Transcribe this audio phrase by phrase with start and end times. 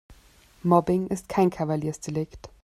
[0.63, 2.49] Mobbing ist kein Kavaliersdelikt.